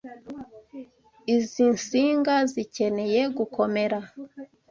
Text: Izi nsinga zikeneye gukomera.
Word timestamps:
Izi 1.35 1.63
nsinga 1.75 2.35
zikeneye 2.53 3.21
gukomera. 3.37 3.99